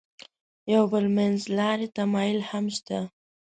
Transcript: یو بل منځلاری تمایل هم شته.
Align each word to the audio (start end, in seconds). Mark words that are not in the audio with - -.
یو 0.73 0.83
بل 0.91 1.05
منځلاری 1.17 1.87
تمایل 1.97 2.39
هم 2.49 2.65
شته. 2.75 2.99